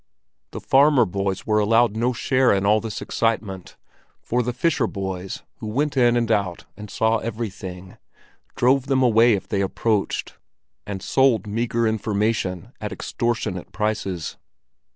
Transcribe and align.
The 0.49 0.59
farmer 0.59 1.05
boys 1.05 1.45
were 1.45 1.59
allowed 1.59 1.95
no 1.95 2.11
share 2.11 2.51
in 2.53 2.65
all 2.65 2.79
this 2.81 3.03
excitement, 3.03 3.77
for 4.19 4.41
the 4.41 4.51
fisher 4.51 4.87
boys, 4.87 5.43
who 5.57 5.67
went 5.67 5.95
in 5.95 6.17
and 6.17 6.31
out 6.31 6.65
and 6.75 6.89
saw 6.89 7.17
everything, 7.19 7.97
drove 8.55 8.87
them 8.87 9.03
away 9.03 9.33
if 9.33 9.47
they 9.47 9.61
approached—and 9.61 11.03
sold 11.03 11.45
meagre 11.45 11.85
information 11.87 12.73
at 12.81 12.91
extortionate 12.91 13.71
prices. 13.73 14.37